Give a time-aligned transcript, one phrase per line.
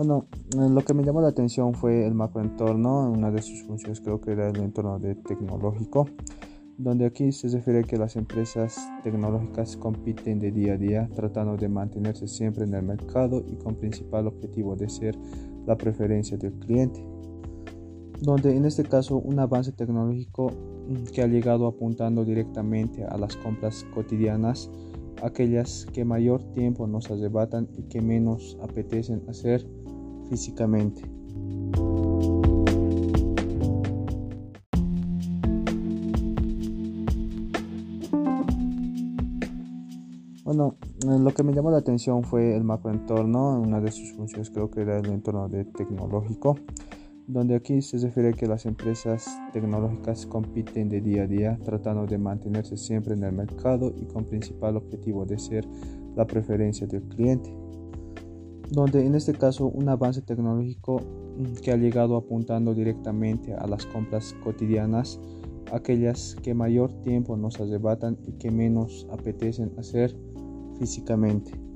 [0.00, 4.00] Bueno, eh, lo que me llamó la atención fue el macroentorno, una de sus funciones
[4.00, 6.08] creo que era el entorno de tecnológico,
[6.78, 11.68] donde aquí se refiere que las empresas tecnológicas compiten de día a día tratando de
[11.68, 15.18] mantenerse siempre en el mercado y con principal objetivo de ser
[15.66, 17.04] la preferencia del cliente,
[18.22, 20.50] donde en este caso un avance tecnológico
[20.88, 24.70] mm, que ha llegado apuntando directamente a las compras cotidianas,
[25.22, 29.66] aquellas que mayor tiempo nos arrebatan y que menos apetecen hacer
[30.30, 31.02] físicamente.
[40.44, 44.50] Bueno, eh, lo que me llamó la atención fue el macroentorno, una de sus funciones
[44.50, 46.56] creo que era el entorno de tecnológico,
[47.26, 52.18] donde aquí se refiere que las empresas tecnológicas compiten de día a día tratando de
[52.18, 55.68] mantenerse siempre en el mercado y con principal objetivo de ser
[56.16, 57.54] la preferencia del cliente
[58.70, 61.00] donde en este caso un avance tecnológico
[61.36, 65.20] mm, que ha llegado apuntando directamente a las compras cotidianas,
[65.72, 70.16] aquellas que mayor tiempo nos arrebatan y que menos apetecen hacer
[70.78, 71.69] físicamente.